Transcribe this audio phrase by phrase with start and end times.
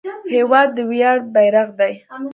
[0.35, 1.93] هېواد د ویاړ بیرغ دی.